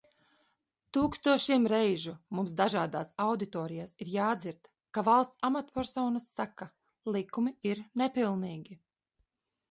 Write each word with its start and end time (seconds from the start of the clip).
Tūkstošiem 0.95 1.65
reižu 1.71 2.13
mums 2.37 2.53
dažādās 2.61 3.11
auditorijās 3.25 3.93
ir 4.05 4.09
jādzird, 4.13 4.69
ka 4.97 5.03
valsts 5.09 5.45
amatpersonas 5.49 6.25
saka: 6.39 6.67
likumi 7.17 7.53
ir 7.73 7.83
nepilnīgi! 8.03 8.79